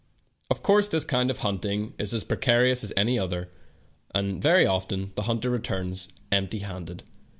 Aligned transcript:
Of 0.49 0.63
course 0.63 0.87
this 0.87 1.05
kind 1.05 1.29
of 1.29 1.37
hunting 1.45 1.93
is 1.99 2.11
as 2.11 2.23
precari 2.23 2.71
ous 2.71 2.83
as 2.83 2.91
any 2.97 3.19
other, 3.19 3.51
and 4.15 4.41
very 4.41 4.65
often 4.65 5.11
the 5.13 5.21
hunter 5.29 5.51
returns 5.51 6.09
empty 6.31 6.57
handed. 6.65 7.03